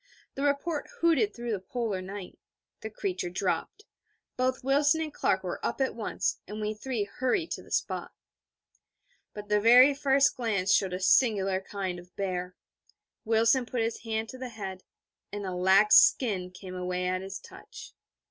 The 0.33 0.41
report 0.41 0.89
hooted 1.01 1.31
through 1.31 1.51
the 1.51 1.59
Polar 1.59 2.01
night. 2.01 2.39
The 2.79 2.89
creature 2.89 3.29
dropped; 3.29 3.85
both 4.35 4.63
Wilson 4.63 4.99
and 4.99 5.13
Clark 5.13 5.43
were 5.43 5.63
up 5.63 5.79
at 5.79 5.93
once: 5.93 6.39
and 6.47 6.59
we 6.59 6.73
three 6.73 7.03
hurried 7.03 7.51
to 7.51 7.61
the 7.61 7.69
spot. 7.69 8.11
But 9.35 9.47
the 9.47 9.59
very 9.61 9.93
first 9.93 10.39
near 10.39 10.43
glance 10.47 10.73
showed 10.73 10.93
a 10.93 10.99
singular 10.99 11.61
kind 11.61 11.99
of 11.99 12.15
bear. 12.15 12.55
Wilson 13.25 13.67
put 13.67 13.81
his 13.81 13.99
hand 13.99 14.27
to 14.29 14.39
the 14.39 14.49
head, 14.49 14.81
and 15.31 15.45
a 15.45 15.53
lax 15.53 15.97
skin 15.97 16.49
came 16.49 16.73
away 16.73 17.05
at 17.05 17.21
his 17.21 17.37
touch.... 17.39 17.93